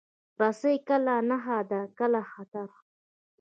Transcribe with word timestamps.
رسۍ 0.39 0.75
کله 0.87 1.15
نښه 1.29 1.59
ده، 1.69 1.81
کله 1.99 2.21
خطر. 2.31 2.69